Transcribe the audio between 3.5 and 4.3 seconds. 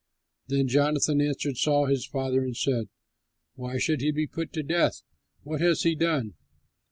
"Why should he be